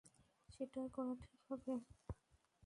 [0.49, 1.73] সেটাই করা ঠিক হবে।